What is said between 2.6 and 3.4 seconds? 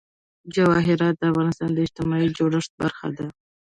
برخه ده.